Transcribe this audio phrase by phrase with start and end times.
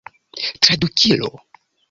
[0.61, 1.29] tradukilo